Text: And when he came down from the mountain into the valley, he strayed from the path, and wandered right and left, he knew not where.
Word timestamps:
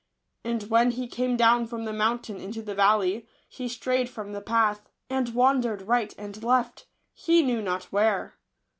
And 0.43 0.63
when 0.63 0.89
he 0.89 1.07
came 1.07 1.37
down 1.37 1.67
from 1.67 1.85
the 1.85 1.93
mountain 1.93 2.37
into 2.41 2.63
the 2.63 2.73
valley, 2.73 3.27
he 3.47 3.67
strayed 3.69 4.09
from 4.09 4.31
the 4.33 4.41
path, 4.41 4.89
and 5.11 5.29
wandered 5.35 5.83
right 5.83 6.11
and 6.17 6.43
left, 6.43 6.87
he 7.13 7.43
knew 7.43 7.61
not 7.61 7.83
where. 7.91 8.33